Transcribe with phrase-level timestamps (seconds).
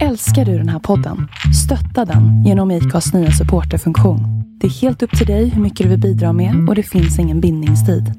[0.00, 1.28] Älskar du den här podden?
[1.64, 4.20] Stötta den genom IKAs nya supporterfunktion.
[4.60, 7.18] Det är helt upp till dig hur mycket du vill bidra med och det finns
[7.18, 8.12] ingen bindningstid.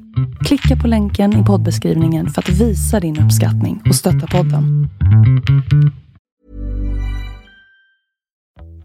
[0.44, 4.88] Klicka på länken i poddbeskrivningen för att visa din uppskattning och stötta podden.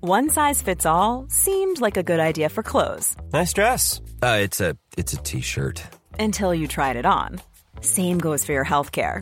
[0.02, 4.00] One size fits all seemed like a good idea for clothes Nice dress.
[4.24, 5.82] Uh, it's a it's a t-shirt.
[6.20, 7.40] until you tried it on.
[7.82, 9.22] Same goes for your healthcare.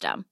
[0.01, 0.25] system.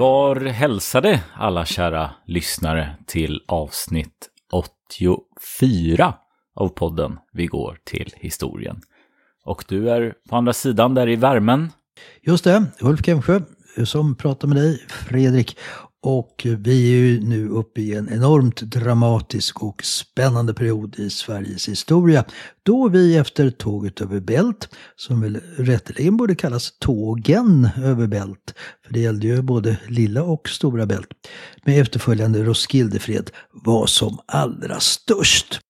[0.00, 6.14] Var hälsade alla kära lyssnare till avsnitt 84
[6.56, 8.80] av podden Vi går till historien.
[9.44, 11.68] Och du är på andra sidan där i värmen.
[12.22, 13.40] Just det, Ulf Kemsjö
[13.84, 15.58] som pratar med dig, Fredrik.
[16.02, 21.68] Och vi är ju nu uppe i en enormt dramatisk och spännande period i Sveriges
[21.68, 22.24] historia.
[22.62, 28.54] Då vi efter tåget över Bält, som väl rätteligen borde kallas tågen över Bält,
[28.86, 31.08] för det gällde ju både lilla och stora Bält,
[31.64, 35.60] med efterföljande Roskildefred var som allra störst.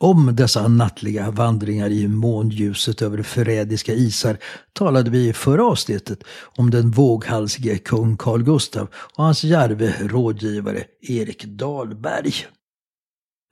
[0.00, 4.38] Om dessa nattliga vandringar i månljuset över förrädiska isar
[4.72, 6.24] talade vi i förra avsnittet
[6.56, 12.32] om den våghalsige kung Carl Gustav och hans järve rådgivare Erik Dahlberg.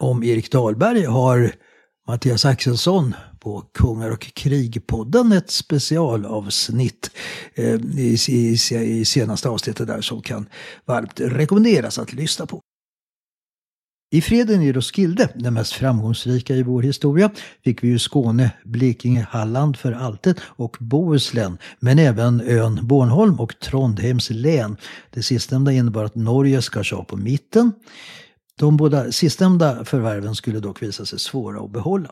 [0.03, 1.53] Om Erik Dahlberg har
[2.09, 7.11] Mattias Axelsson på Kungar och krig-podden ett specialavsnitt
[7.55, 8.19] eh, i,
[8.71, 10.49] i senaste avsnittet där som kan
[10.85, 12.61] varmt rekommenderas att lyssna på.
[14.11, 17.31] I freden i Roskilde, den mest framgångsrika i vår historia,
[17.65, 23.59] fick vi ju Skåne, Blekinge, Halland för alltid och Bohuslän, men även ön Bornholm och
[23.59, 24.77] Trondheims län.
[25.11, 27.73] Det sistnämnda innebar att Norge skars av på mitten.
[28.59, 32.11] De båda sistnämnda förvärven skulle dock visa sig svåra att behålla.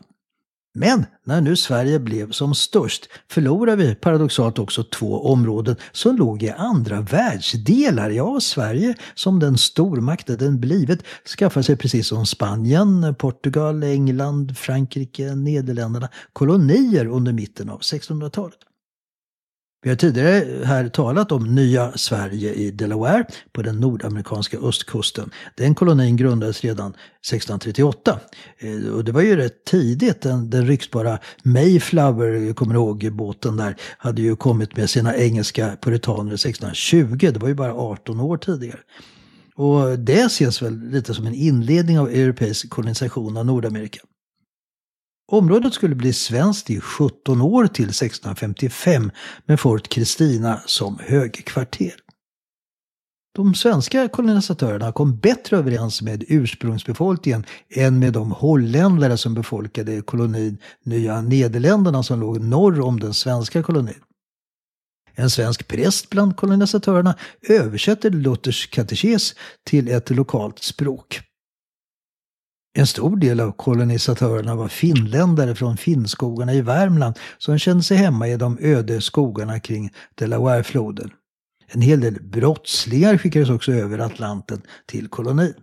[0.77, 6.43] Men när nu Sverige blev som störst förlorade vi paradoxalt också två områden som låg
[6.43, 8.09] i andra världsdelar.
[8.09, 11.03] Ja, Sverige som den stormakt den blivit
[11.37, 18.59] skaffade sig precis som Spanien, Portugal, England, Frankrike, Nederländerna kolonier under mitten av 1600-talet.
[19.85, 25.31] Vi har tidigare här talat om nya Sverige i Delaware på den nordamerikanska östkusten.
[25.55, 28.19] Den kolonin grundades redan 1638.
[28.57, 30.21] Eh, och det var ju rätt tidigt.
[30.21, 35.77] Den, den ryktbara Mayflower, kommer du ihåg båten där, hade ju kommit med sina engelska
[35.81, 37.17] puritaner 1620.
[37.33, 38.79] Det var ju bara 18 år tidigare.
[39.55, 43.99] Och det ses väl lite som en inledning av europeisk kolonisation av Nordamerika.
[45.27, 49.11] Området skulle bli svenskt i 17 år till 1655
[49.45, 51.93] med Fort Kristina som högkvarter.
[53.35, 60.57] De svenska kolonisatörerna kom bättre överens med ursprungsbefolkningen än med de holländare som befolkade kolonin
[60.83, 63.99] Nya Nederländerna som låg norr om den svenska kolonin.
[65.15, 67.15] En svensk präst bland kolonisatörerna
[67.49, 71.21] översätter Luthers katekes till ett lokalt språk.
[72.77, 78.27] En stor del av kolonisatörerna var finländare från finnskogarna i Värmland som kände sig hemma
[78.27, 81.11] i de öde skogarna kring Delawarefloden.
[81.67, 85.53] En hel del brottslingar skickades också över Atlanten till kolonin.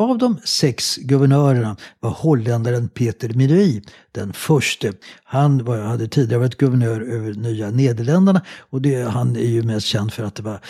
[0.00, 3.82] Av de sex guvernörerna var holländaren Peter Milui
[4.12, 4.92] den förste.
[5.24, 9.86] Han var, hade tidigare varit guvernör över Nya Nederländerna och det, han är ju mest
[9.86, 10.60] känd för att det var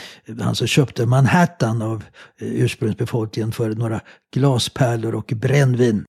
[0.41, 2.05] han som köpte Manhattan av
[2.41, 4.01] eh, ursprungsbefolkningen för några
[4.35, 6.05] glaspärlor och brännvin.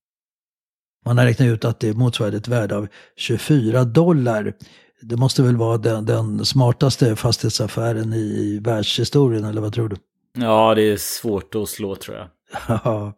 [1.05, 4.53] Man har räknat ut att det motsvarade ett värde av 24 dollar.
[5.01, 9.95] Det måste väl vara den, den smartaste fastighetsaffären i världshistorien, eller vad tror du?
[10.37, 12.27] Ja, det är svårt att slå tror jag.
[12.67, 13.13] Ja,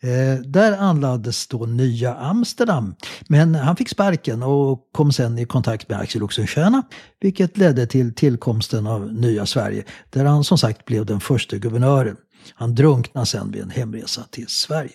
[0.00, 2.94] eh, där anlades då nya Amsterdam.
[3.28, 6.82] Men han fick sparken och kom sen i kontakt med Axel Oxenstierna,
[7.20, 12.16] vilket ledde till tillkomsten av nya Sverige, där han som sagt blev den första guvernören.
[12.54, 14.92] Han drunknade sen vid en hemresa till Sverige.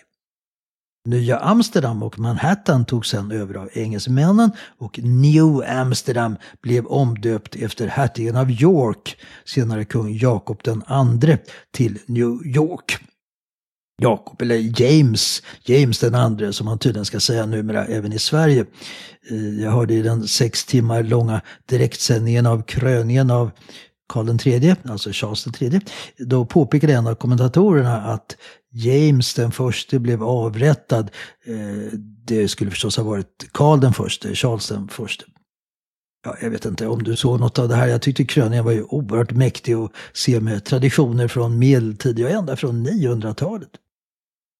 [1.04, 7.86] Nya Amsterdam och Manhattan togs sen över av engelsmännen och New Amsterdam blev omdöpt efter
[7.86, 11.38] hertigen av York, senare kung Jakob II,
[11.72, 12.98] till New York.
[14.02, 18.66] Jakob, eller James, James den andre som man tydligen ska säga numera även i Sverige.
[19.30, 23.50] Eh, jag hörde i den sex timmar långa direktsändningen av kröningen av
[24.08, 25.80] Karl III, alltså Charles III,
[26.18, 28.36] då påpekade en av kommentatorerna att
[28.72, 31.10] James den förste blev avrättad.
[31.46, 35.24] Eh, det skulle förstås ha varit Karl den förste, Charles den förste.
[36.24, 37.86] Ja, jag vet inte om du såg något av det här.
[37.86, 42.56] Jag tyckte kröningen var ju oerhört mäktig att se med traditioner från medeltid, ja ända
[42.56, 43.68] från 900-talet.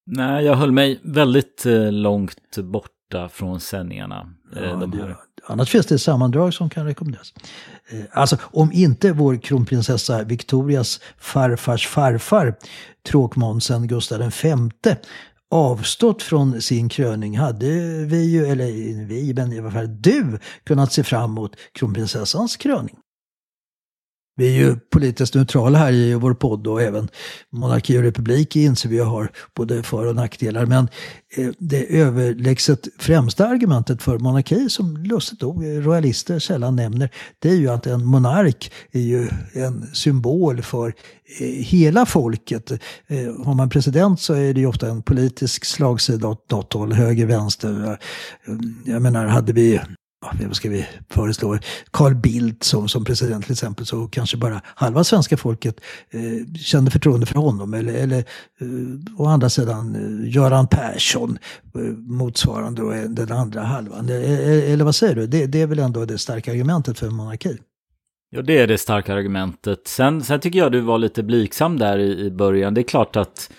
[0.06, 4.34] Nej, jag höll mig väldigt eh, långt borta från sändningarna.
[4.56, 5.16] Eh, Ja, de det,
[5.46, 7.34] annars finns det sammandrag som kan rekommenderas.
[7.90, 12.54] Eh, Alltså om inte vår kronprinsessa Victorias farfars farfar,
[13.06, 14.56] tråkmånsen Gustav V,
[15.52, 17.66] avstått från sin kröning hade
[18.04, 18.66] vi ju, eller
[19.06, 22.96] vi, men i alla fall du, kunnat se fram emot kronprinsessans kröning.
[24.42, 27.08] Vi är ju politiskt neutrala här i vår podd och även
[27.50, 30.66] monarki och republik inser vi har både för och nackdelar.
[30.66, 30.88] Men
[31.36, 37.54] eh, det överlägset främsta argumentet för monarki som lustigt nog royalister sällan nämner det är
[37.54, 40.94] ju att en monark är ju en symbol för
[41.40, 42.70] eh, hela folket.
[42.70, 46.92] Eh, har man president så är det ju ofta en politisk slagsida åt något håll,
[46.92, 47.98] höger, vänster.
[48.84, 49.80] Jag menar, hade vi
[50.46, 51.58] vad ska vi föreslå,
[51.90, 55.80] Carl Bildt som, som president till exempel, så kanske bara halva svenska folket
[56.10, 57.74] eh, kände förtroende för honom.
[57.74, 61.38] Eller, eller eh, å andra sidan eh, Göran Persson,
[61.74, 64.08] eh, motsvarande den andra halvan.
[64.08, 65.26] Eh, eh, eller vad säger du?
[65.26, 67.58] Det, det är väl ändå det starka argumentet för monarki?
[68.30, 69.88] Ja, det är det starka argumentet.
[69.88, 72.74] Sen, sen tycker jag du var lite blygsam där i, i början.
[72.74, 73.50] Det är klart att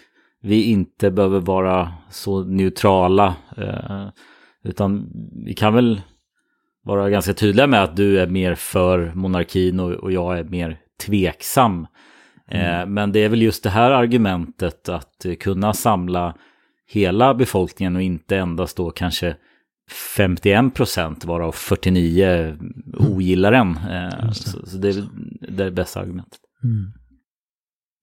[0.42, 3.36] vi inte behöver vara så neutrala.
[3.58, 4.08] Eh,
[4.64, 5.10] utan
[5.46, 6.02] vi kan väl
[6.84, 10.80] vara ganska tydliga med att du är mer för monarkin och, och jag är mer
[11.06, 11.88] tveksam.
[12.52, 16.36] Eh, men det är väl just det här argumentet att eh, kunna samla
[16.88, 19.36] hela befolkningen och inte endast då kanske
[20.16, 22.58] 51 procent varav 49
[22.94, 23.78] ogillar den.
[23.78, 25.04] Eh, så, så det är
[25.50, 26.40] det, bästa argumentet.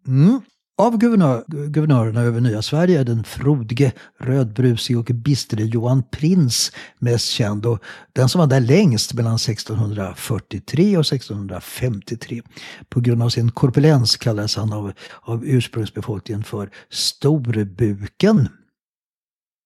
[0.08, 0.40] Mm.
[0.80, 7.26] Av guvernör, guvernörerna över nya Sverige är den frodige, rödbrusige och bistre Johan Prins mest
[7.26, 7.78] känd och
[8.12, 12.42] den som var där längst mellan 1643 och 1653.
[12.88, 14.92] På grund av sin korpulens kallades han av,
[15.22, 18.48] av ursprungsbefolkningen för Storbuken.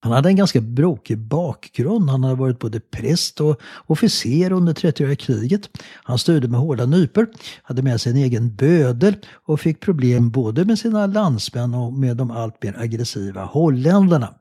[0.05, 2.11] Han hade en ganska brokig bakgrund.
[2.11, 5.71] Han hade varit både präst och officer under 30-åriga kriget.
[5.95, 7.29] Han styrde med hårda nypor,
[7.63, 12.17] hade med sig en egen bödel och fick problem både med sina landsmän och med
[12.17, 14.35] de allt mer aggressiva holländarna.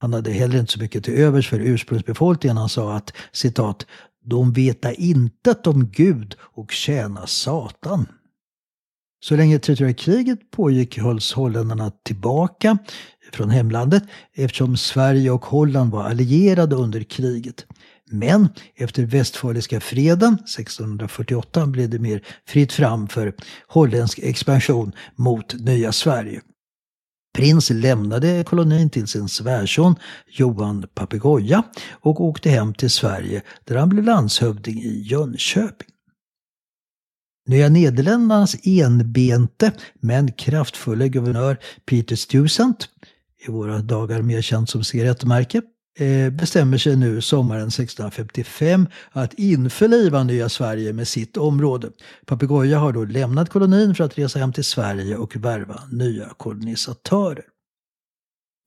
[0.00, 2.56] Han hade heller inte så mycket till övers för ursprungsbefolkningen.
[2.56, 3.86] Han sa att citat
[4.24, 8.06] de veta intet om Gud och tjäna Satan.
[9.22, 12.78] Så länge 30 kriget pågick hölls holländarna tillbaka
[13.32, 14.02] från hemlandet
[14.34, 17.66] eftersom Sverige och Holland var allierade under kriget.
[18.10, 23.34] Men efter Västfaliska freden 1648 blev det mer fritt fram för
[23.66, 26.40] holländsk expansion mot nya Sverige.
[27.34, 29.94] Prins lämnade kolonin till sin svärson
[30.26, 35.88] Johan Papegoja och åkte hem till Sverige där han blev landshövding i Jönköping.
[37.50, 42.88] Nya Nederländernas enbente men kraftfulla guvernör Peter Stuyvesant,
[43.46, 45.62] i våra dagar mer känd som cigarettmärke,
[45.98, 51.90] eh, bestämmer sig nu sommaren 1655 att införliva nya Sverige med sitt område.
[52.26, 57.44] Papegoja har då lämnat kolonin för att resa hem till Sverige och värva nya kolonisatörer.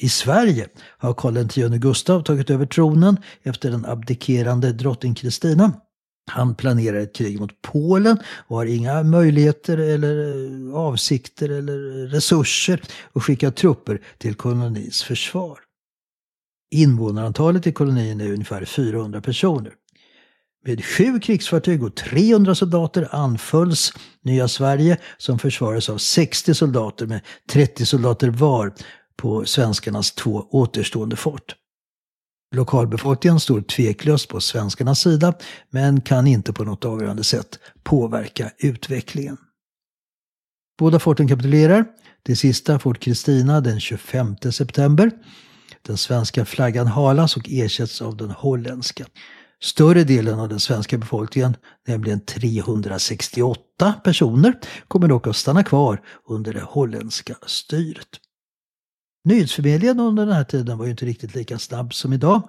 [0.01, 5.73] I Sverige har Karl X Gustav tagit över tronen efter den abdikerande drottning Kristina.
[6.31, 10.35] Han planerar ett krig mot Polen och har inga möjligheter eller
[10.69, 12.81] eh, avsikter eller resurser
[13.13, 15.59] att skicka trupper till kolonins försvar.
[16.71, 19.73] Invånarantalet i kolonin är ungefär 400 personer.
[20.65, 27.21] Med sju krigsfartyg och 300 soldater anfölls Nya Sverige som försvarades av 60 soldater med
[27.49, 28.73] 30 soldater var
[29.17, 31.55] på svenskarnas två återstående fort.
[32.53, 35.33] Lokalbefolkningen står tveklöst på svenskarnas sida
[35.69, 39.37] men kan inte på något avgörande sätt påverka utvecklingen.
[40.79, 41.85] Båda forten kapitulerar.
[42.23, 45.11] Det sista, Fort Kristina, den 25 september.
[45.81, 49.05] Den svenska flaggan halas och ersätts av den holländska.
[49.63, 51.55] Större delen av den svenska befolkningen,
[51.87, 54.53] nämligen 368 personer,
[54.87, 58.07] kommer dock att stanna kvar under det holländska styret.
[59.25, 62.41] Nyhetsförmedlingen under den här tiden var ju inte riktigt lika snabb som idag.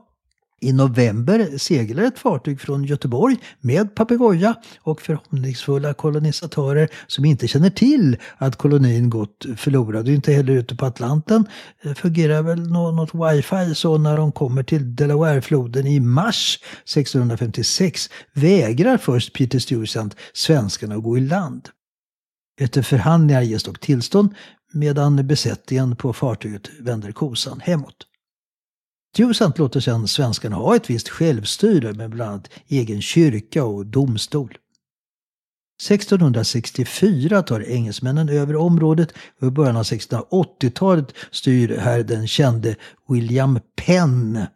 [0.61, 7.71] I november seglade ett fartyg från Göteborg med papegoja och förhoppningsfulla kolonisatörer som inte känner
[7.71, 10.09] till att kolonin gått förlorad.
[10.09, 11.47] Och inte heller ute på Atlanten
[11.83, 18.97] Det fungerar väl något wifi så när de kommer till Delawarefloden i mars 1656 vägrar
[18.97, 21.69] först Peter Stuyvesant svenskarna att gå i land.
[22.61, 24.35] Efter förhandlingar ges dock tillstånd
[24.75, 28.07] medan besättningen på fartyget vänder kosan hemåt.
[29.15, 34.59] Stuyvesant låter sedan svenskarna ha ett visst självstyre med bland annat egen kyrka och domstol.
[35.83, 42.77] 1664 tar engelsmännen över området och i början av 1680-talet styr här den kände
[43.09, 44.47] William Penn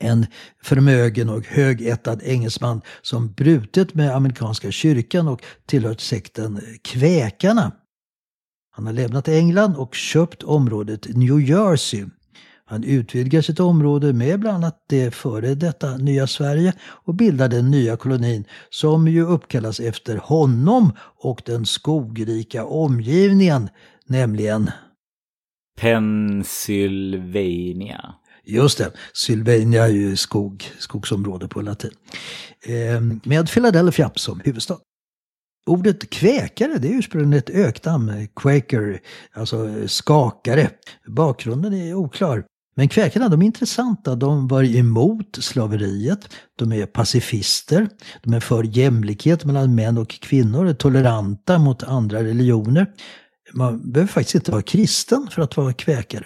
[0.00, 0.26] en
[0.62, 7.72] förmögen och högättad engelsman som brutit med amerikanska kyrkan och tillhört sekten kväkarna.
[8.76, 12.04] Han har lämnat England och köpt området New Jersey
[12.68, 17.70] han utvidgar sitt område med bland annat det före detta nya Sverige och bildar den
[17.70, 23.68] nya kolonin som ju uppkallas efter honom och den skogrika omgivningen,
[24.06, 24.70] nämligen
[25.80, 28.14] Pennsylvania.
[28.44, 31.90] Just det, Sylvania är ju skog, skogsområde på latin.
[32.62, 34.78] Eh, med Philadelphia som huvudstad.
[35.66, 39.00] Ordet kväkare det är ursprungligen ett öknamn, quaker,
[39.32, 40.70] alltså skakare.
[41.06, 42.44] Bakgrunden är oklar.
[42.76, 44.14] Men kväkarna de är intressanta.
[44.14, 46.28] De var emot slaveriet.
[46.58, 47.88] De är pacifister.
[48.22, 50.66] De är för jämlikhet mellan män och kvinnor.
[50.66, 52.86] Är toleranta mot andra religioner.
[53.54, 56.24] Man behöver faktiskt inte vara kristen för att vara kväkare.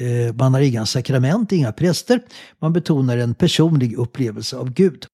[0.00, 2.22] Eh, man har inga sakrament, inga präster.
[2.60, 5.06] Man betonar en personlig upplevelse av Gud.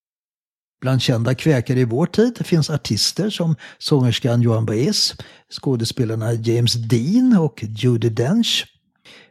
[0.81, 5.15] Bland kända kväkare i vår tid finns artister som sångerskan Joan Baez,
[5.51, 8.67] skådespelarna James Dean och Judi Dench.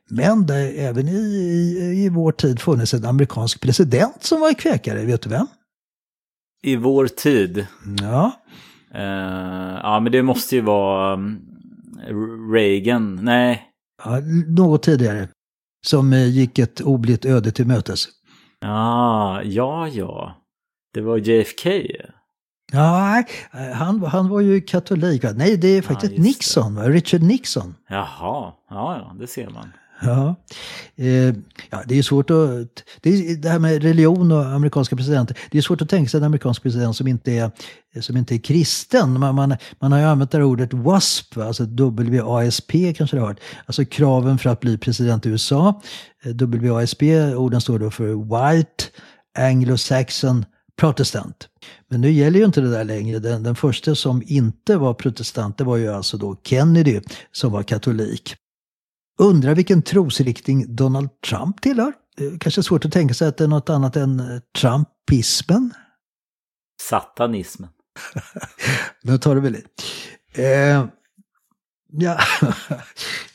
[0.10, 4.54] Men det har även i, i, i vår tid funnits en amerikansk president som var
[4.54, 5.48] kväkare, vet du vem?
[6.63, 7.68] I vår tid?
[8.01, 8.32] Ja.
[8.96, 11.39] Uh, ja, men det måste ju vara um,
[12.54, 13.63] Reagan, nej.
[14.04, 15.27] Ja, något tidigare.
[15.86, 18.08] Som uh, gick ett oblitt öde till mötes.
[18.66, 20.44] Ah, ja, ja.
[20.98, 21.70] Det var JFK.
[22.72, 23.24] Ja,
[23.74, 25.24] han, han var ju katolik.
[25.36, 26.89] Nej, det är faktiskt ja, Nixon, det.
[26.89, 27.75] Richard Nixon.
[27.89, 29.72] Jaha, ja, ja, det ser man.
[30.01, 30.36] Ja.
[30.96, 31.36] Eh,
[31.70, 32.84] ja, det är svårt att...
[33.01, 35.38] Det, är, det här med religion och amerikanska presidenter.
[35.51, 37.51] Det är svårt att tänka sig en amerikansk president som inte är,
[38.01, 39.20] som inte är kristen.
[39.20, 41.66] Man, man, man har ju använt det här ordet WASP, alltså
[42.24, 43.39] WASP kanske det har hört.
[43.66, 45.82] Alltså kraven för att bli president i USA.
[46.25, 47.04] Eh, WASP,
[47.36, 48.84] orden står då för White,
[49.38, 50.46] Anglo-Saxon,
[50.77, 51.50] Protestant.
[51.88, 53.19] Men nu gäller ju inte det där längre.
[53.19, 57.63] Den, den första som inte var protestant, det var ju alltså då Kennedy som var
[57.63, 58.36] katolik.
[59.19, 61.93] Undrar vilken trosriktning Donald Trump tillhör?
[62.39, 65.74] Kanske svårt att tänka sig att det är något annat än eh, Trumpismen?
[66.81, 67.69] Satanismen.
[69.03, 69.63] nu tar du väl i.
[70.34, 70.86] Eh,
[71.91, 72.19] ja.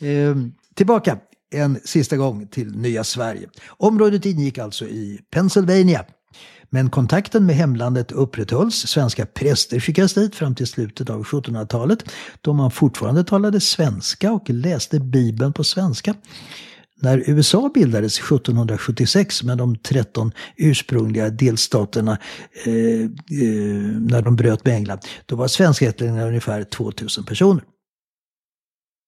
[0.07, 0.37] eh,
[0.75, 1.19] tillbaka
[1.55, 3.49] en sista gång till nya Sverige.
[3.69, 6.05] Området ingick alltså i Pennsylvania
[6.75, 8.75] men kontakten med hemlandet upprätthölls.
[8.75, 12.05] Svenska präster skickades dit fram till slutet av 1700-talet
[12.41, 16.15] då man fortfarande talade svenska och läste Bibeln på svenska.
[17.01, 22.19] När USA bildades 1776 med de 13 ursprungliga delstaterna
[22.65, 23.09] eh, eh,
[23.99, 27.65] när de bröt med England, då var svenskättlingarna ungefär 2000 personer.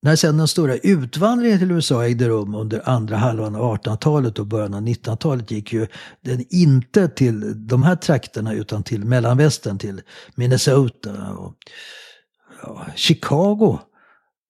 [0.05, 4.47] När sedan den stora utvandringen till USA ägde rum under andra halvan av 1800-talet och
[4.47, 5.87] början av 1900-talet gick ju
[6.25, 10.03] den inte till de här trakterna utan till mellanvästern, till
[10.35, 11.55] Minnesota och
[12.63, 13.79] ja, Chicago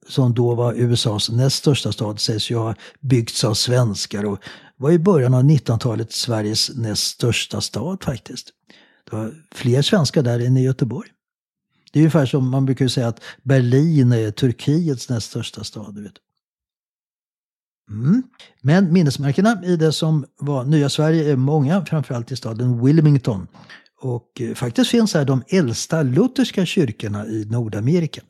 [0.09, 4.39] som då var USAs näst största stad, sägs ju ha byggts av svenskar och
[4.77, 8.51] var i början av 1900-talet Sveriges näst största stad faktiskt.
[9.11, 11.14] Det Det var fler svenskar där än i Göteborg.
[11.95, 15.95] Det är ungefär som man brukar säga att Berlin är Turkiets näst största stad.
[15.95, 16.13] Du vet.
[17.91, 18.23] Mm.
[18.63, 23.47] Men minnesmärkena i det som var nya Sverige är många, framförallt i staden Wilmington.
[24.01, 28.21] Och eh, faktiskt finns här de äldsta lutherska kyrkorna i Nordamerika.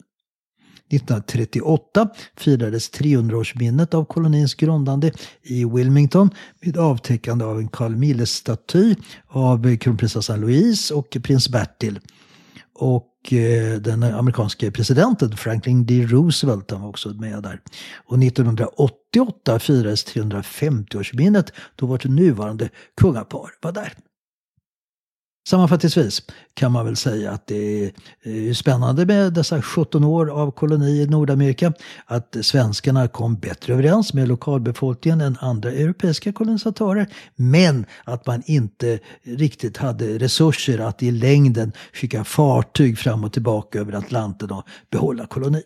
[0.89, 6.31] 1938 firades 300-årsminnet av kolonins grundande i Wilmington
[6.61, 8.95] med avtäckande av en Carl Milles-staty
[9.29, 12.01] av kronprinsessan Louise och prins Bertil.
[12.75, 16.07] Och eh, den amerikanske presidenten Franklin D.
[16.07, 17.61] Roosevelt han var också med där.
[18.07, 22.69] Och 1988 firades 350-årsminnet då vårt nuvarande
[23.01, 23.93] kungapar var där.
[25.47, 26.23] Sammanfattningsvis
[26.55, 31.03] kan man väl säga att det är eh, spännande med dessa 17 år av koloni
[31.03, 31.73] i Nordamerika.
[32.07, 37.07] Att svenskarna kom bättre överens med lokalbefolkningen än andra europeiska kolonisatörer.
[37.37, 43.81] Men att man inte riktigt hade resurser att i längden skicka fartyg fram och tillbaka
[43.81, 45.63] över Atlanten och behålla kolonin.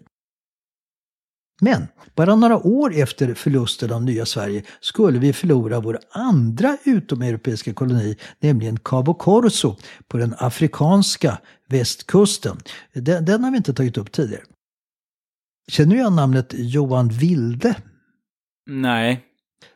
[1.60, 7.74] Men bara några år efter förlusten av nya Sverige skulle vi förlora vår andra utomeuropeiska
[7.74, 9.76] koloni, nämligen Cabo Corso
[10.08, 11.38] på den afrikanska
[11.68, 12.56] västkusten.
[12.92, 14.42] Den, den har vi inte tagit upp tidigare.
[15.68, 17.74] Känner du igen namnet Johan Wilde?
[18.66, 19.27] Nej,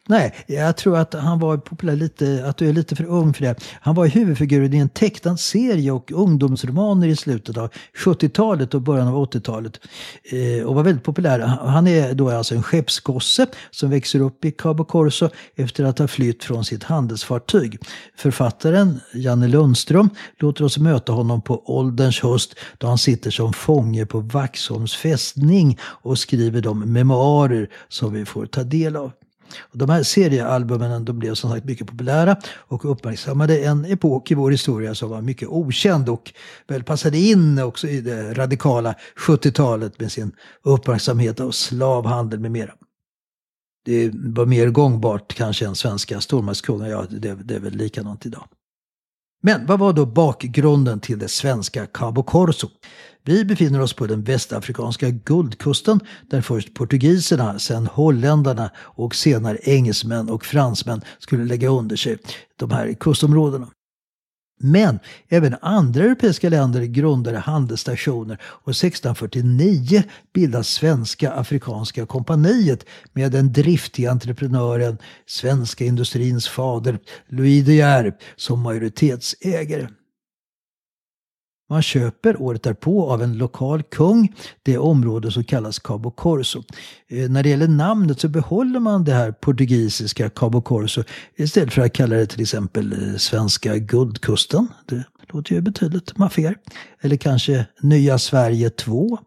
[0.09, 3.43] Nej, jag tror att han var populär lite, att du är lite för ung för
[3.43, 3.55] det.
[3.81, 7.71] Han var huvudfiguren i en tecknad serie och ungdomsromaner i slutet av
[8.05, 9.81] 70-talet och början av 80-talet.
[10.25, 11.39] Eh, och var väldigt populär.
[11.41, 16.09] Han är då alltså en skeppsgosse som växer upp i Cabo Corso efter att ha
[16.09, 17.79] flytt från sitt handelsfartyg.
[18.17, 24.07] Författaren Janne Lundström låter oss möta honom på ålderns höst då han sitter som fånge
[24.07, 29.13] på Vaxholms fästning och skriver de memoarer som vi får ta del av.
[29.59, 34.35] Och de här seriealbumen de blev som sagt mycket populära och uppmärksammade en epok i
[34.35, 36.33] vår historia som var mycket okänd och
[36.69, 38.95] väl passade in också i det radikala
[39.27, 40.33] 70-talet med sin
[40.63, 42.73] uppmärksamhet av slavhandel med mera.
[43.85, 48.49] Det var mer gångbart kanske än svenska stormaktskungar, ja det, det är väl likadant idag.
[49.45, 52.69] Men vad var då bakgrunden till det svenska Cabo Corso?
[53.25, 60.31] Vi befinner oss på den västafrikanska guldkusten där först portugiserna, sen holländarna och senare engelsmän
[60.31, 62.19] och fransmän skulle lägga under sig
[62.57, 63.69] de här kustområdena.
[64.65, 64.99] Men
[65.29, 74.11] även andra europeiska länder grundade handelsstationer och 1649 bildas Svenska Afrikanska kompaniet med den driftiga
[74.11, 76.99] entreprenören, svenska industrins fader
[77.29, 79.87] Louis De Geer som majoritetsägare.
[81.73, 86.63] Man köper året därpå av en lokal kung det område som kallas Cabo Corso.
[87.09, 91.03] Eh, när det gäller namnet så behåller man det här portugisiska Cabo Corso
[91.37, 94.69] istället för att kalla det till exempel eh, svenska guldkusten.
[94.87, 96.55] Det låter ju betydligt maffigare.
[97.01, 99.19] Eller kanske Nya Sverige 2.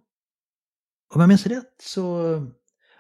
[1.14, 2.42] Om jag minns rätt så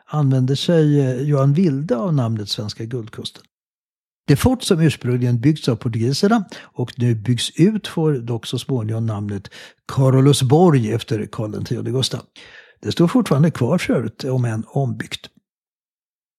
[0.06, 3.44] använder sig eh, Johan Wilde av namnet Svenska guldkusten.
[4.28, 9.06] Det fort som ursprungligen byggts av portugiserna och nu byggs ut får dock så småningom
[9.06, 9.50] namnet
[9.96, 12.22] Carolusborg efter Karl X Gustav.
[12.82, 15.30] Det står fortfarande kvar för övrigt, om än ombyggt.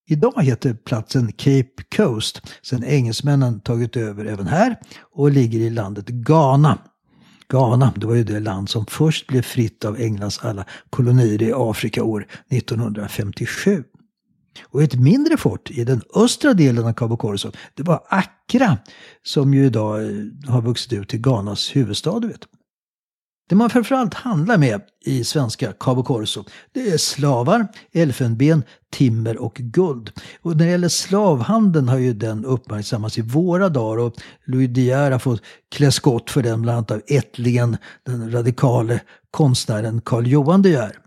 [0.09, 4.77] Idag heter platsen Cape Coast sedan engelsmännen tagit över även här
[5.13, 6.79] och ligger i landet Ghana.
[7.49, 11.53] Ghana, det var ju det land som först blev fritt av Englands alla kolonier i
[11.55, 13.85] Afrika år 1957.
[14.65, 18.79] Och ett mindre fort i den östra delen av Cabo Corso, det var Accra,
[19.23, 20.11] som ju idag eh,
[20.49, 22.21] har vuxit ut till Ghanas huvudstad.
[22.21, 22.45] Du vet.
[23.49, 29.55] Det man framförallt handlar med i svenska Cabo Corso, det är slavar, elfenben, timmer och
[29.55, 30.13] guld.
[30.43, 34.15] Och när det gäller slavhandeln har ju den uppmärksammats i våra dagar och
[34.45, 35.43] Louis De Geer har fått
[35.75, 40.99] klä skott för den bland annat av ättlingen, den radikale konstnären Carl Johan De Geer.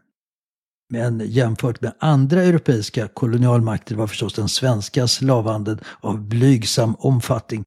[0.90, 7.64] Men jämfört med andra europeiska kolonialmakter var förstås den svenska slavhandeln av blygsam omfattning.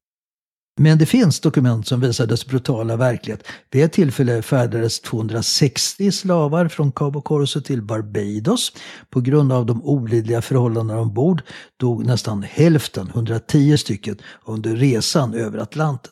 [0.79, 3.43] Men det finns dokument som visar dess brutala verklighet.
[3.71, 8.71] Vid ett tillfälle färdades 260 slavar från Cabo Corso till Barbados.
[9.09, 11.41] På grund av de olidliga förhållandena ombord
[11.79, 16.11] dog nästan hälften, 110 stycken, under resan över Atlanten.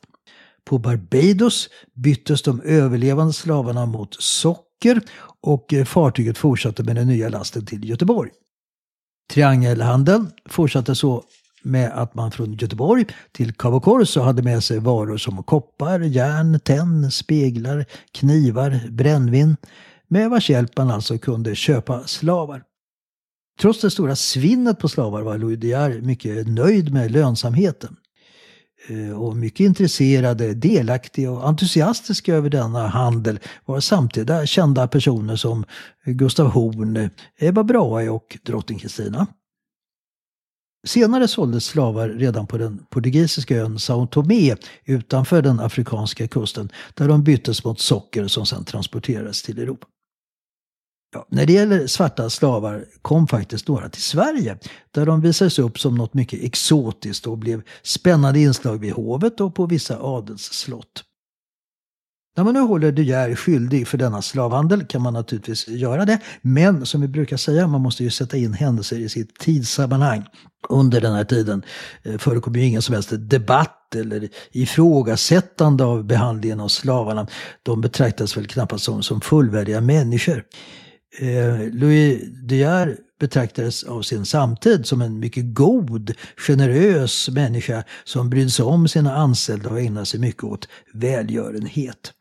[0.65, 4.21] På Barbados byttes de överlevande slavarna mot
[4.82, 5.02] socker
[5.41, 8.32] och eh, fartyget fortsatte med den nya lasten till Göteborg.
[9.34, 11.24] Triangelhandeln fortsatte så
[11.63, 16.60] med att man från Göteborg till Cabo Corso hade med sig varor som koppar, järn,
[16.60, 19.58] tenn, speglar, knivar, brännvin
[20.08, 22.63] med vars hjälp man alltså kunde köpa slavar.
[23.60, 27.96] Trots det stora svinnet på slavar var Louis De Geer mycket nöjd med lönsamheten.
[28.88, 35.65] Eh, och mycket intresserade, delaktiga och entusiastiska över denna handel var samtida kända personer som
[36.06, 39.28] Gustav Horn, Ebba Brahe och drottning Kristina.
[40.88, 47.08] Senare såldes slavar redan på den portugisiska ön São Tomé utanför den afrikanska kusten där
[47.08, 49.88] de byttes mot socker som sedan transporterades till Europa.
[51.13, 54.58] Ja, när det gäller svarta slavar kom faktiskt några till Sverige
[54.91, 59.56] där de visades upp som något mycket exotiskt och blev spännande inslag vid hovet och
[59.56, 61.04] på vissa adelsslott.
[62.38, 66.19] När man nu håller De Geer skyldig för denna slavhandel kan man naturligtvis göra det.
[66.41, 70.26] Men som vi brukar säga, man måste ju sätta in händelser i sitt tidssammanhang.
[70.69, 71.63] Under den här tiden
[72.04, 77.28] eh, förekom ju ingen som helst debatt eller ifrågasättande av behandlingen av slavarna.
[77.63, 80.43] De betraktas väl knappast som, som fullvärdiga människor.
[81.19, 88.30] Eh, Louis De Geer betraktades av sin samtid som en mycket god, generös människa som
[88.30, 92.13] brydde sig om sina anställda och ägnade sig mycket åt välgörenhet.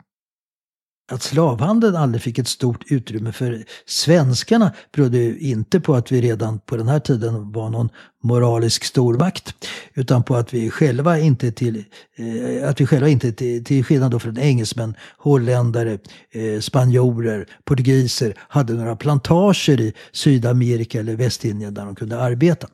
[1.11, 6.59] Att slavhandeln aldrig fick ett stort utrymme för svenskarna berodde inte på att vi redan
[6.59, 7.89] på den här tiden var någon
[8.23, 9.55] moralisk stormakt.
[9.95, 11.85] Utan på att vi själva inte till,
[12.17, 15.99] eh, att vi själva inte till, till skillnad då från engelsmän, holländare,
[16.31, 22.69] eh, spanjorer, portugiser hade några plantager i Sydamerika eller Västindien där de kunde arbeta.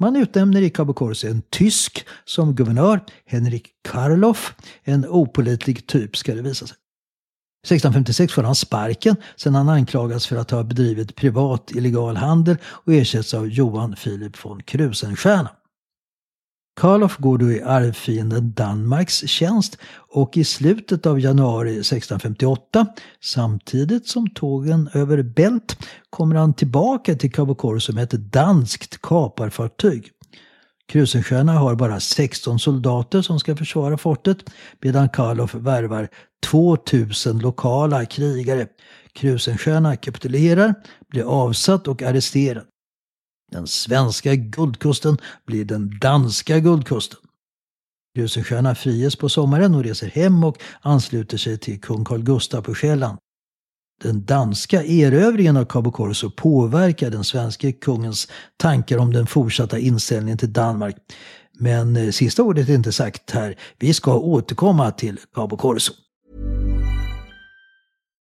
[0.00, 6.34] Man utnämner i Cabo Corse en tysk som guvernör, Henrik Karloff, en opolitlig typ ska
[6.34, 6.76] det visa sig.
[7.62, 12.92] 1656 får han sparken sedan han anklagats för att ha bedrivit privat illegal handel och
[12.92, 15.50] ersätts av Johan Philip von Krusenstjerna.
[16.80, 22.86] Karloff går då i arvfienden Danmarks tjänst och i slutet av januari 1658,
[23.20, 25.76] samtidigt som tågen över Bält,
[26.10, 30.10] kommer han tillbaka till Cabo Corso med ett danskt kaparfartyg.
[30.90, 34.38] Krusenstjerna har bara 16 soldater som ska försvara fortet
[34.80, 36.08] medan Karloff värvar
[36.46, 38.66] 2000 lokala krigare.
[39.12, 40.74] Krusenstjerna kapitulerar,
[41.08, 42.64] blir avsatt och arresterad.
[43.52, 47.18] Den svenska guldkusten blir den danska guldkusten.
[48.14, 52.74] Krusenstjerna friges på sommaren och reser hem och ansluter sig till kung Carl Gustaf på
[52.74, 53.18] Själland.
[54.02, 60.38] Den danska erövringen av Cabo Corso påverkar den svenska kungens tankar om den fortsatta inställningen
[60.38, 60.96] till Danmark.
[61.58, 63.56] Men eh, sista ordet är inte sagt här.
[63.78, 65.92] Vi ska återkomma till Cabo Corso.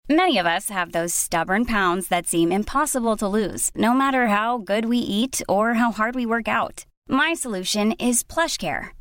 [0.09, 4.57] Many of us have those stubborn pounds that seem impossible to lose, no matter how
[4.57, 6.85] good we eat or how hard we work out.
[7.09, 9.00] My solution is PlushCare.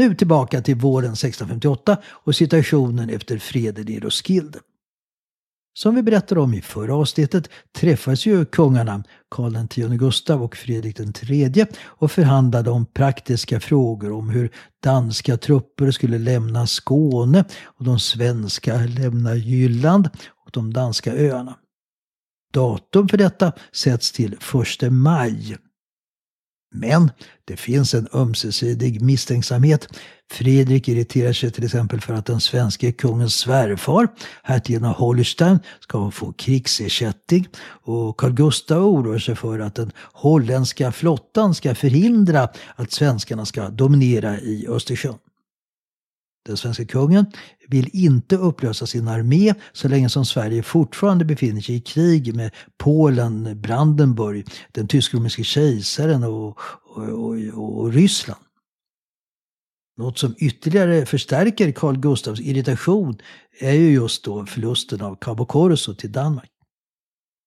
[0.00, 4.58] Nu tillbaka till våren 1658 och situationen efter freden i Roskilde.
[5.74, 11.00] Som vi berättade om i förra avsnittet träffades ju kungarna Karl X Gustav och Fredrik
[11.00, 14.50] III och förhandlade om praktiska frågor om hur
[14.82, 20.10] danska trupper skulle lämna Skåne och de svenska lämna Jylland
[20.44, 21.56] och de danska öarna.
[22.52, 24.36] Datum för detta sätts till
[24.82, 25.58] 1 maj
[26.72, 27.10] men
[27.44, 29.88] det finns en ömsesidig misstänksamhet.
[30.30, 34.08] Fredrik irriterar sig till exempel för att den svenske kungens svärfar,
[34.42, 37.48] hertigen av Holstein, ska få krigsersättning.
[37.82, 43.68] Och Carl Gustaf oroar sig för att den holländska flottan ska förhindra att svenskarna ska
[43.68, 45.18] dominera i Östersjön.
[46.46, 47.26] Den svenska kungen
[47.68, 52.50] vill inte upplösa sin armé så länge som Sverige fortfarande befinner sig i krig med
[52.78, 56.58] Polen, Brandenburg, den tysk-romerske kejsaren och,
[56.96, 57.08] och,
[57.54, 58.40] och, och Ryssland.
[59.96, 63.18] Något som ytterligare förstärker Carl Gustavs irritation
[63.60, 66.49] är ju just då förlusten av Cabo Corso till Danmark.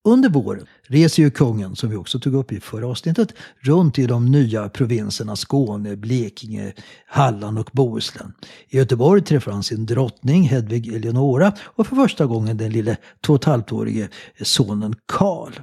[0.06, 4.06] Under våren reser ju kungen, som vi också tog upp i förra avsnittet, runt i
[4.06, 6.74] de nya provinserna Skåne, Blekinge,
[7.08, 8.34] Halland och Bohuslän.
[8.70, 13.34] I Göteborg träffar han sin drottning Hedvig Eleonora och för första gången den lille två
[13.34, 14.10] och ett halvt-årige
[14.42, 15.54] sonen Karl.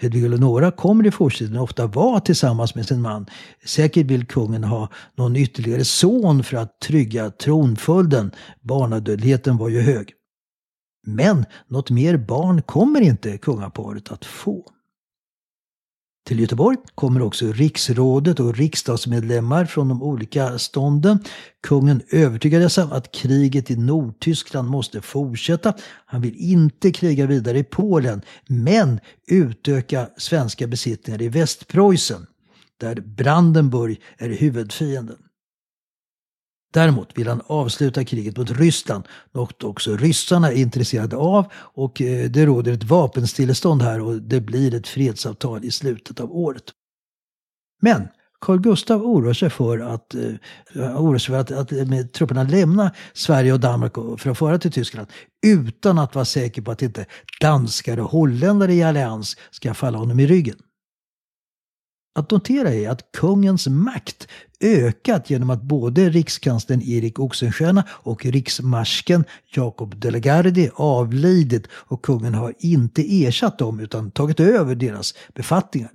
[0.00, 3.26] Hedvig Eleonora kommer i fortsättningen ofta vara tillsammans med sin man.
[3.64, 8.30] Säkert vill kungen ha någon ytterligare son för att trygga tronföljden.
[8.60, 10.15] Barnadödligheten var ju hög.
[11.06, 14.72] Men något mer barn kommer inte kungaparet att få.
[16.26, 21.18] Till Göteborg kommer också riksrådet och riksdagsmedlemmar från de olika stånden.
[21.62, 25.74] Kungen övertygar dessa att kriget i Nordtyskland måste fortsätta.
[26.06, 32.26] Han vill inte kriga vidare i Polen, men utöka svenska besittningar i Västpreussen,
[32.80, 35.16] där Brandenburg är huvudfienden.
[36.72, 42.30] Däremot vill han avsluta kriget mot Ryssland, något också ryssarna är intresserade av och eh,
[42.30, 46.64] det råder ett vapenstillestånd här och det blir ett fredsavtal i slutet av året.
[47.82, 48.08] Men
[48.40, 52.42] Carl Gustav oroar sig för att, uh, oroar sig för att, att eh, med trupperna
[52.42, 55.08] lämna Sverige och Danmark för att föra till Tyskland
[55.46, 57.06] utan att vara säker på att inte
[57.40, 60.56] danskar och holländare i allians ska falla honom i ryggen.
[62.16, 64.28] Att notera är att kungens makt
[64.60, 69.24] ökat genom att både rikskanslern Erik Oxenstierna och riksmarsken
[69.54, 75.14] Jakob de la Gardie avlidit och kungen har inte ersatt dem utan tagit över deras
[75.34, 75.90] befattningar.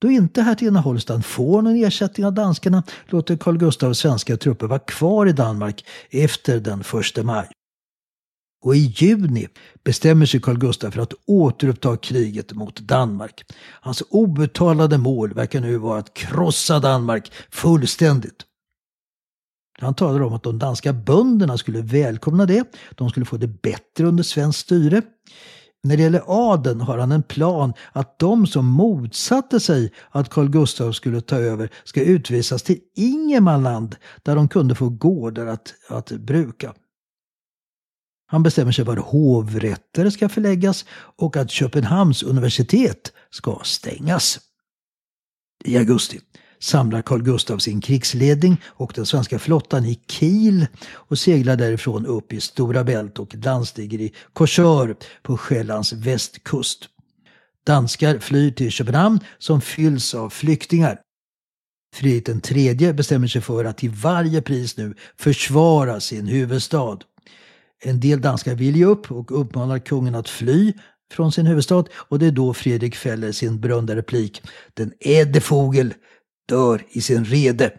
[0.00, 4.78] Då inte hertigen Holstein får någon ersättning av danskarna låter Carl Gustav svenska trupper vara
[4.78, 7.48] kvar i Danmark efter den 1 maj.
[8.64, 9.48] Och i juni
[9.84, 13.44] bestämmer sig Carl Gustaf för att återuppta kriget mot Danmark.
[13.80, 18.42] Hans obetalade mål verkar nu vara att krossa Danmark fullständigt.
[19.78, 22.64] Han talar om att de danska bönderna skulle välkomna det.
[22.94, 25.02] De skulle få det bättre under svenskt styre.
[25.82, 30.48] När det gäller adeln har han en plan att de som motsatte sig att Carl
[30.48, 36.10] Gustaf skulle ta över ska utvisas till Ingermanland där de kunde få gårdar att, att
[36.10, 36.74] bruka.
[38.26, 40.84] Han bestämmer sig var hovrätter ska förläggas
[41.16, 44.40] och att Köpenhamns universitet ska stängas.
[45.64, 46.20] I augusti
[46.58, 52.32] samlar Carl Gustaf sin krigsledning och den svenska flottan i Kiel och seglar därifrån upp
[52.32, 56.88] i Stora Bält och landstiger i Korsör på Själlands västkust.
[57.66, 61.00] Danskar flyr till Köpenhamn som fylls av flyktingar.
[61.94, 66.98] Fredrik III bestämmer sig för att till varje pris nu försvara sin huvudstad.
[67.82, 70.72] En del danskar vill ge upp och uppmanar kungen att fly
[71.12, 74.42] från sin huvudstad och det är då Fredrik fäller sin berömda replik.
[74.74, 75.94] Den ädle fågel
[76.48, 77.72] dör i sin rede.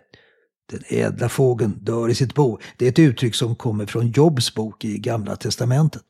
[0.72, 2.60] Den ädla fågeln dör i sitt bo.
[2.78, 6.02] Det är ett uttryck som kommer från Jobs bok i Gamla Testamentet.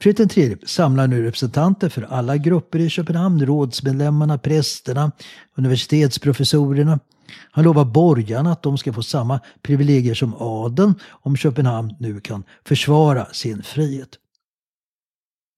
[0.00, 5.12] Fredrik III samlar nu representanter för alla grupper i Köpenhamn, rådsmedlemmarna, prästerna,
[5.54, 7.00] universitetsprofessorerna,
[7.50, 12.44] han lovar borgarna att de ska få samma privilegier som adeln om Köpenhamn nu kan
[12.64, 14.18] försvara sin frihet.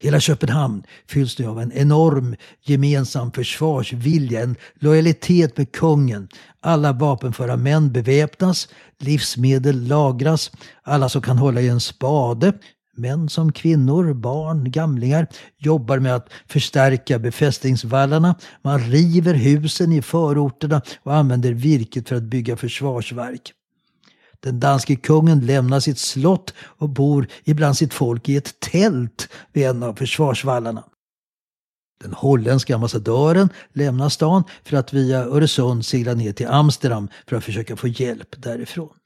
[0.03, 6.29] Hela Köpenhamn fylls nu av en enorm gemensam försvarsvilja, en lojalitet med kungen.
[6.61, 10.51] Alla vapenföra män beväpnas, livsmedel lagras,
[10.83, 12.53] alla som kan hålla i en spade
[12.97, 15.27] Män som kvinnor, barn, gamlingar
[15.59, 18.35] jobbar med att förstärka befästningsvallarna.
[18.63, 23.53] Man river husen i förorterna och använder virket för att bygga försvarsverk.
[24.41, 29.67] Den danske kungen lämnar sitt slott och bor ibland sitt folk i ett tält vid
[29.67, 30.85] en av försvarsvallarna.
[32.03, 37.45] Den holländska ambassadören lämnar stan för att via Öresund segla ner till Amsterdam för att
[37.45, 38.97] försöka få hjälp därifrån.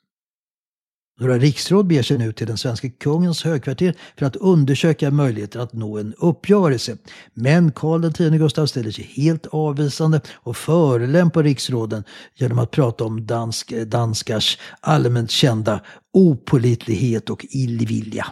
[1.20, 5.72] Några riksråd beger sig nu till den svenska kungens högkvarter för att undersöka möjligheter att
[5.72, 6.96] nå en uppgörelse.
[7.34, 12.04] Men Karl X Gustav ställer sig helt avvisande och förelämpar riksråden
[12.34, 15.80] genom att prata om dansk, danskars allmänt kända
[16.12, 18.26] opolitlighet och illvilja.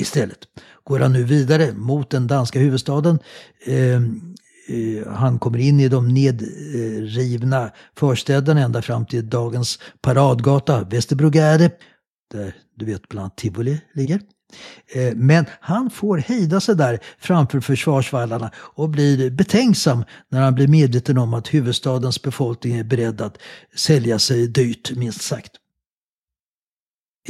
[0.00, 0.38] Istället
[0.84, 3.18] går han nu vidare mot den danska huvudstaden
[3.66, 4.00] Eh,
[4.68, 11.70] Eh, han kommer in i de nedrivna förstäderna ända fram till dagens paradgata Västerbrogärde,
[12.32, 14.20] Där du vet bland annat Tivoli ligger.
[14.94, 20.68] Eh, men han får hejda sig där framför försvarsvallarna och blir betänksam när han blir
[20.68, 23.38] medveten om att huvudstadens befolkning är beredd att
[23.76, 25.52] sälja sig dyrt, minst sagt.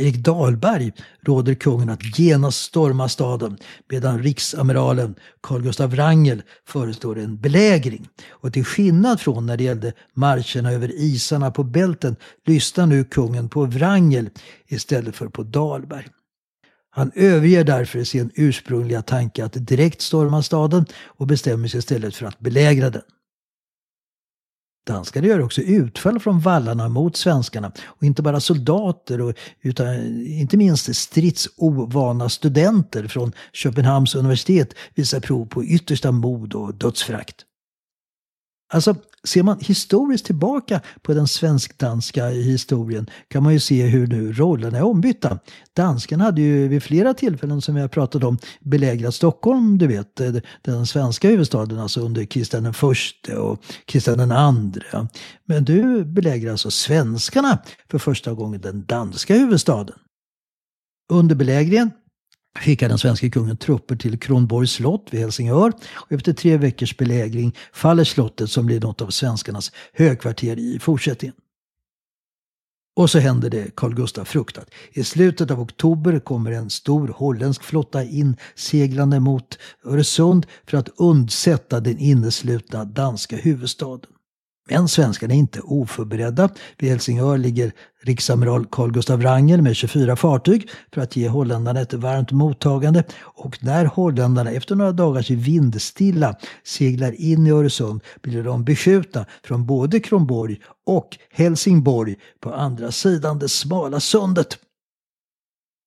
[0.01, 3.59] Erik Dahlberg råder kungen att genast storma staden
[3.91, 8.09] medan riksamiralen Carl Gustav Wrangel föreslår en belägring.
[8.31, 13.49] Och till skillnad från när det gällde marscherna över isarna på bälten lyssnar nu kungen
[13.49, 14.31] på Wrangel
[14.69, 16.07] istället för på Dahlberg.
[16.91, 22.27] Han överger därför sin ursprungliga tanke att direkt storma staden och bestämmer sig istället för
[22.27, 23.03] att belägra den.
[24.89, 27.73] Danskarna gör också utfall från vallarna mot svenskarna.
[27.87, 29.95] Och inte bara soldater och, utan
[30.27, 37.45] inte minst stridsovana studenter från Köpenhamns universitet visar prov på yttersta mod och dödsfrakt.
[38.73, 44.33] Alltså, ser man historiskt tillbaka på den svensk-danska historien kan man ju se hur nu
[44.33, 45.39] rollerna är ombytta.
[45.77, 50.21] Danskarna hade ju vid flera tillfällen som vi har pratat om belägrat Stockholm, du vet,
[50.21, 55.09] eh, den svenska huvudstaden, alltså under Kristian den förste och Kristian den andre.
[55.45, 57.59] Men du belägrar alltså svenskarna
[57.91, 59.97] för första gången den danska huvudstaden.
[61.13, 61.91] Under belägringen
[62.59, 65.73] skickade den svenska kungen trupper till Kronborgs slott vid Helsingör.
[65.95, 71.37] Och efter tre veckors belägring faller slottet som blir något av svenskarnas högkvarter i fortsättningen.
[72.97, 74.71] Och så händer det Carl Gustaf fruktat.
[74.93, 81.81] I slutet av oktober kommer en stor holländsk flotta inseglande mot Öresund för att undsätta
[81.81, 84.11] den inneslutna danska huvudstaden.
[84.71, 86.49] Men svenskarna är inte oförberedda.
[86.79, 91.93] Vid Helsingör ligger riksamiral Carl Gustav Wrangel med 24 fartyg för att ge holländarna ett
[91.93, 93.05] varmt mottagande.
[93.21, 99.67] Och när holländarna efter några dagars vindstilla seglar in i Öresund blir de beskjutna från
[99.67, 104.59] både Kronborg och Helsingborg på andra sidan det smala sundet.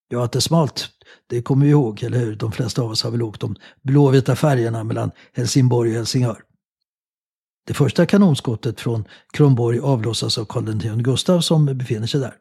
[0.10, 0.90] Ja, att det är smalt,
[1.30, 2.36] det kommer vi ihåg, eller hur?
[2.36, 6.44] De flesta av oss har väl åkt de blåvita färgerna mellan Helsingborg och Helsingör.
[7.68, 12.34] Det första kanonskottet från Kronborg avlossas av Karl X Gustav som befinner sig där.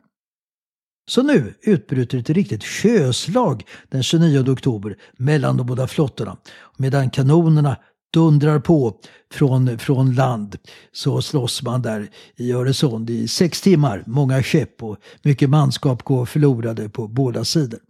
[1.11, 6.37] Så nu utbryter ett riktigt sjöslag den 29 oktober mellan de båda flottorna.
[6.76, 7.76] Medan kanonerna
[8.12, 8.96] dundrar på
[9.33, 10.56] från, från land
[10.92, 14.04] så slåss man där i Öresund i sex timmar.
[14.06, 17.80] Många skepp och mycket manskap går förlorade på båda sidor.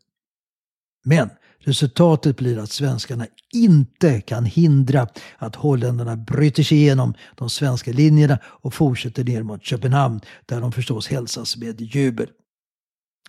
[1.05, 1.31] Men
[1.63, 8.39] Resultatet blir att svenskarna inte kan hindra att holländarna bryter sig igenom de svenska linjerna
[8.45, 12.29] och fortsätter ner mot Köpenhamn där de förstås hälsas med jubel.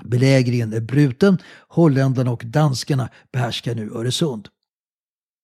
[0.03, 4.47] Belägringen är bruten, holländarna och danskarna behärskar nu Öresund.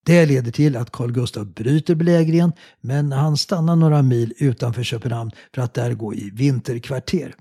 [0.05, 5.31] Det leder till att Carl Gustaf bryter belägringen men han stannar några mil utanför Köpenhamn
[5.55, 7.35] för att där gå i vinterkvarter.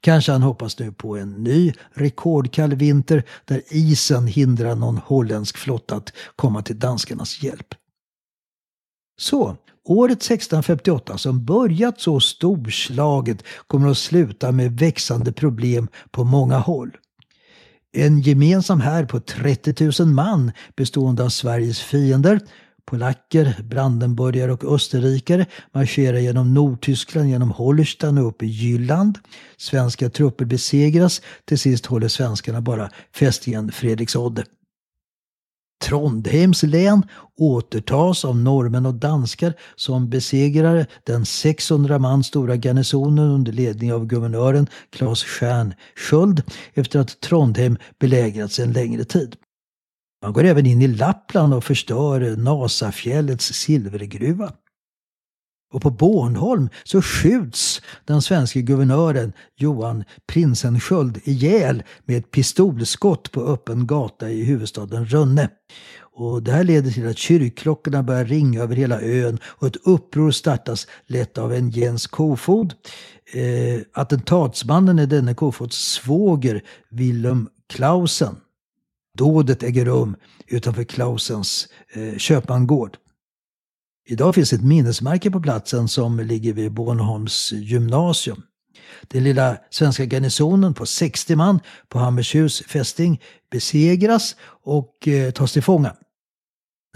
[0.00, 5.96] Kanske han hoppas nu på en ny rekordkall vinter där isen hindrar någon holländsk flotta
[5.96, 7.74] att komma till danskarnas hjälp.
[9.20, 16.58] Så, året 1658 som börjat så storslaget kommer att sluta med växande problem på många
[16.58, 16.96] håll.
[17.92, 22.40] En gemensam här på 30 000 man bestående av Sveriges fiender
[22.86, 29.18] Polacker, brandenburgare och österrikare marscherar genom Nordtyskland, genom Holstein och upp i Jylland.
[29.56, 31.22] Svenska trupper besegras.
[31.44, 34.44] Till sist håller svenskarna bara fästningen Fredriksodde.
[35.84, 37.02] Trondheims län
[37.36, 44.06] återtas av norrmän och danskar som besegrar den 600 man stora garnisonen under ledning av
[44.06, 46.42] guvernören Claes Stjärnsköld
[46.74, 49.36] efter att Trondheim belägrats en längre tid.
[50.22, 54.52] Man går även in i Lappland och förstör Nasafjällets silvergruva.
[55.72, 63.40] Och på Bornholm så skjuts den svenska guvernören Johan Prinsensköld ihjäl med ett pistolskott på
[63.40, 65.48] öppen gata i huvudstaden Rönne.
[65.98, 70.30] Och det här leder till att kyrkklockorna börjar ringa över hela ön och ett uppror
[70.30, 72.74] startas lett av en Jens Kofod.
[73.32, 78.36] Eh, attentatsmannen är denne Kofods svåger Willem Klausen.
[79.16, 82.96] Dådet äger rum utanför Clausens eh, köpmangård.
[84.08, 88.42] Idag finns ett minnesmärke på platsen som ligger vid Bornholms gymnasium.
[89.02, 95.62] Den lilla svenska garnisonen på 60 man på Hammershus fästing besegras och eh, tas till
[95.62, 95.96] fånga.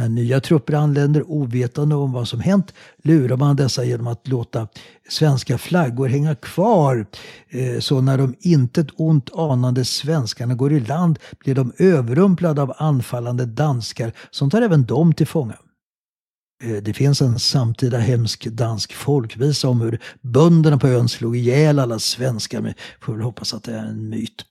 [0.01, 4.69] När nya trupper anländer ovetande om vad som hänt lurar man dessa genom att låta
[5.09, 7.07] svenska flaggor hänga kvar.
[7.49, 12.75] Eh, så när de intet ont anande svenskarna går i land blir de överrumplade av
[12.77, 15.57] anfallande danskar som tar även dem till fånga.
[16.65, 21.79] Eh, det finns en samtida hemsk dansk folkvisa om hur bönderna på ön slog ihjäl
[21.79, 24.44] alla svenskar, men får väl hoppas att det är en myt.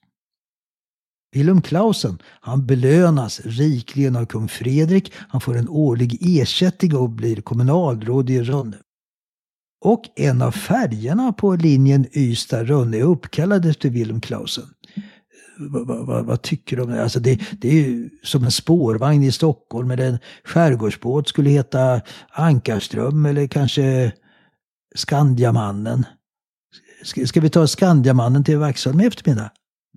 [1.32, 5.13] Wilhelm Clausen, han belönas rikligen av kung Fredrik.
[5.15, 8.77] Han får en årlig ersättning och blir kommunalråd i Rönne.
[9.82, 14.65] Och en av färgerna på linjen Ystad-Rönne är uppkallad efter Wilhelm Clausen.
[15.59, 17.03] Vad, vad, vad, vad, tycker du om det?
[17.03, 17.39] Alltså det?
[17.61, 22.01] Det är ju som en spårvagn i Stockholm eller en skärgårdsbåt skulle heta
[22.32, 24.13] Ankarström eller kanske
[24.95, 26.05] Skandiamannen.
[27.03, 29.51] Ska, ska vi ta Skandiamannen till Vaxholm i eftermiddag?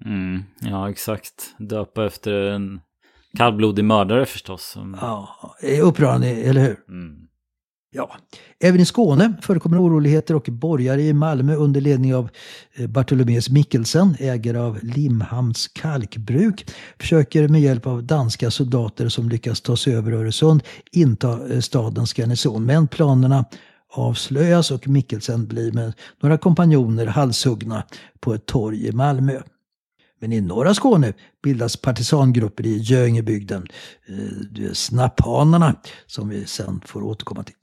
[0.04, 1.54] Mm, ja, exakt.
[1.58, 2.80] Döpa efter en
[3.38, 4.76] kallblodig mördare förstås.
[5.00, 5.28] Ja,
[5.82, 6.76] upprörande, eller hur?
[6.88, 7.28] Mm.
[7.94, 8.10] Ja,
[8.60, 12.28] även i Skåne förekommer oroligheter och borgare i Malmö under ledning av
[12.74, 19.60] eh, Bartolomeus Mikkelsen, ägare av Limhamns kalkbruk, försöker med hjälp av danska soldater som lyckas
[19.60, 22.66] ta sig över Öresund inta eh, stadens garnison.
[22.66, 23.44] Men planerna
[23.92, 25.92] avslöjas och Mikkelsen blir med
[26.22, 27.82] några kompanjoner halshuggna
[28.20, 29.40] på ett torg i Malmö.
[30.22, 31.12] Men i norra Skåne
[31.42, 33.66] bildas partisangrupper i Göingebygden,
[34.06, 35.74] eh, snapphanarna,
[36.06, 37.54] som vi sen får återkomma till.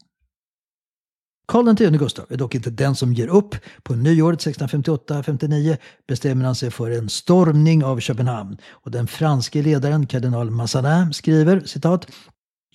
[1.47, 3.55] Karl X Gustav är dock inte den som ger upp.
[3.83, 8.57] På nyåret 1658-59 bestämmer han sig för en stormning av Köpenhamn.
[8.69, 12.07] Och den franske ledaren kardinal Mazarin skriver citat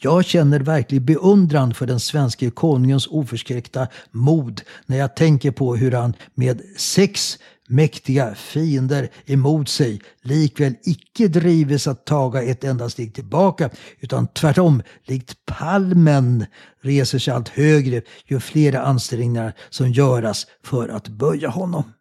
[0.01, 5.93] jag känner verklig beundran för den svenske konungens oförskräckta mod när jag tänker på hur
[5.93, 7.39] han med sex
[7.69, 14.83] mäktiga fiender emot sig likväl icke drives att taga ett enda steg tillbaka utan tvärtom
[15.05, 16.47] likt palmen
[16.81, 21.93] reser sig allt högre ju flera ansträngningar som göras för att böja honom.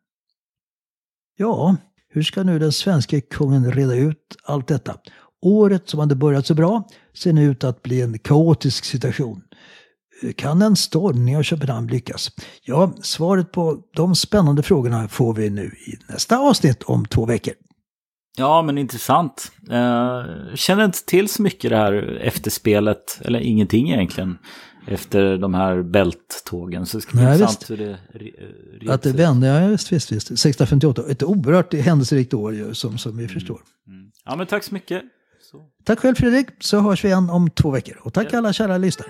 [1.38, 1.76] Ja,
[2.10, 4.98] hur ska nu den svenska kungen reda ut allt detta?
[5.42, 9.43] Året som hade börjat så bra ser nu ut att bli en kaotisk situation.
[10.32, 12.32] Kan en stormning av Köpenhamn lyckas?
[12.64, 17.54] Ja, svaret på de spännande frågorna får vi nu i nästa avsnitt om två veckor.
[18.38, 19.52] Ja, men intressant.
[19.70, 24.38] Jag känner inte till så mycket det här efterspelet, eller ingenting egentligen,
[24.88, 26.86] efter de här bälttågen.
[26.86, 30.28] Så det ska bli intressant hur det re- Att det vände, ja visst, visst, visst.
[30.28, 33.62] 1658, ett oerhört händelserikt år ju, som, som vi förstår.
[34.26, 35.02] Ja, men tack så mycket.
[35.84, 37.98] Tack själv Fredrik, så hörs vi igen om två veckor.
[38.02, 39.10] Och tack alla kära lyssnare.